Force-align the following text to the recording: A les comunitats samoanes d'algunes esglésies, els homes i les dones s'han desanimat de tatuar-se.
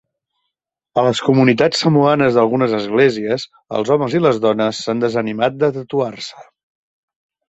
A 0.99 1.01
les 1.07 1.19
comunitats 1.25 1.83
samoanes 1.83 2.39
d'algunes 2.39 2.73
esglésies, 2.77 3.45
els 3.81 3.91
homes 3.97 4.15
i 4.21 4.21
les 4.27 4.39
dones 4.47 4.79
s'han 4.87 5.05
desanimat 5.05 5.61
de 5.65 5.71
tatuar-se. 5.77 6.43